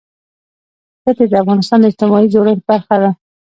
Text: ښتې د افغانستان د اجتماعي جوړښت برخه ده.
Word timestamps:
ښتې 1.01 1.25
د 1.31 1.33
افغانستان 1.41 1.79
د 1.81 1.85
اجتماعي 1.89 2.27
جوړښت 2.33 2.63
برخه 2.69 2.95
ده. 3.01 3.09